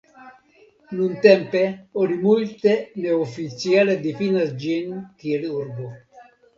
[0.95, 1.61] Nuntempe
[2.05, 5.97] oni multe neoficiale difinas ĝin kiel urbo.